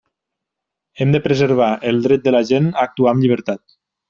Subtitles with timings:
[1.03, 3.63] Hem de preservar el dret de la gent a actuar amb llibertat.